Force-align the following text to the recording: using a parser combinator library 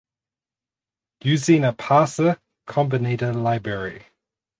using 1.23 1.63
a 1.63 1.73
parser 1.73 2.39
combinator 2.67 3.39
library 3.39 4.05